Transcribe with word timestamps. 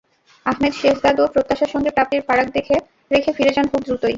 আহমেদ 0.45 0.73
শেহজাদও 0.73 1.31
প্রত্যাশার 1.33 1.73
সঙ্গে 1.73 1.91
প্রাপ্তির 1.91 2.25
ফারাক 2.27 2.47
রেখে 3.11 3.31
ফিরে 3.37 3.51
যান 3.55 3.65
খুব 3.71 3.81
দ্রুতই। 3.85 4.09